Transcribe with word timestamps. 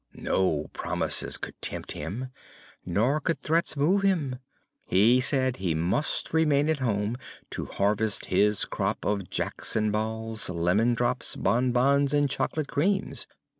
No 0.15 0.65
promises 0.73 1.37
could 1.37 1.61
tempt 1.61 1.91
him, 1.91 2.29
nor 2.83 3.21
could 3.21 3.39
threats 3.43 3.77
move 3.77 4.01
him. 4.01 4.37
He 4.83 5.21
said 5.21 5.57
he 5.57 5.75
must 5.75 6.33
remain 6.33 6.69
at 6.69 6.79
home 6.79 7.17
to 7.51 7.67
harvest 7.67 8.25
his 8.25 8.65
crop 8.65 9.05
of 9.05 9.29
jackson 9.29 9.91
balls, 9.91 10.49
lemon 10.49 10.95
drops, 10.95 11.35
bonbons 11.35 12.15
and 12.15 12.27
chocolate 12.27 12.67
creams. 12.67 13.27